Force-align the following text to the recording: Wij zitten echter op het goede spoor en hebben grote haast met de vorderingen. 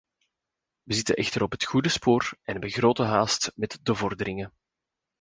Wij 0.83 0.95
zitten 0.95 1.15
echter 1.15 1.43
op 1.43 1.51
het 1.51 1.63
goede 1.65 1.89
spoor 1.89 2.29
en 2.41 2.51
hebben 2.51 2.69
grote 2.69 3.03
haast 3.03 3.51
met 3.55 3.79
de 3.83 3.95
vorderingen. 3.95 4.53